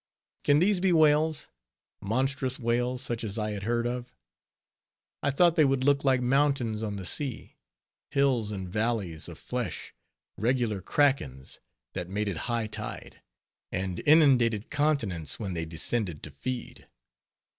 Can 0.43 0.57
these 0.57 0.79
be 0.79 0.91
whales? 0.91 1.49
Monstrous 2.01 2.57
whales, 2.57 3.03
such 3.03 3.23
as 3.23 3.37
I 3.37 3.51
had 3.51 3.61
heard 3.61 3.85
of? 3.85 4.11
I 5.21 5.29
thought 5.29 5.55
they 5.55 5.63
would 5.63 5.83
look 5.83 6.03
like 6.03 6.21
mountains 6.21 6.81
on 6.81 6.95
the 6.95 7.05
sea; 7.05 7.59
hills 8.09 8.51
and 8.51 8.67
valleys 8.67 9.29
of 9.29 9.37
flesh! 9.37 9.93
regular 10.37 10.81
krakens, 10.81 11.59
that 11.93 12.09
made 12.09 12.27
it 12.27 12.37
high 12.49 12.65
tide, 12.65 13.21
and 13.71 14.01
inundated 14.07 14.71
continents, 14.71 15.37
when 15.39 15.53
they 15.53 15.65
descended 15.65 16.23
to 16.23 16.31
feed! 16.31 16.87